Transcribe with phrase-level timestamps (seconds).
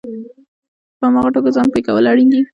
[0.99, 2.41] په هغو ټکو ځان پوه کول اړین دي